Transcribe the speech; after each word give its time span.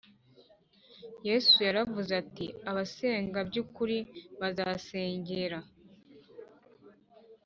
Yesu 1.27 1.55
yaravuze 1.67 2.11
ati 2.21 2.45
abasenga 2.69 3.39
by 3.49 3.55
ukuri 3.63 3.97
bazasengera 4.39 5.59